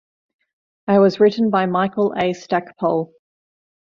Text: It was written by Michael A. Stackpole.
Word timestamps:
It 0.87 0.97
was 0.97 1.19
written 1.19 1.51
by 1.51 1.67
Michael 1.67 2.13
A. 2.17 2.33
Stackpole. 2.33 3.13